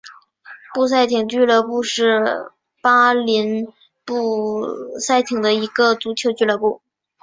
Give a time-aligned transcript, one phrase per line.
[0.73, 2.49] 布赛廷俱乐部是
[2.81, 3.71] 巴林
[4.03, 4.65] 布
[4.99, 6.81] 赛廷的一个足球俱乐部。